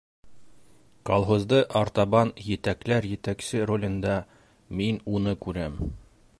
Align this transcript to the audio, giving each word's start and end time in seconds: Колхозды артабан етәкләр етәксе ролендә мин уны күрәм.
Колхозды 1.09 1.59
артабан 1.81 2.31
етәкләр 2.47 3.09
етәксе 3.11 3.63
ролендә 3.73 4.19
мин 4.81 5.01
уны 5.19 5.39
күрәм. 5.47 5.81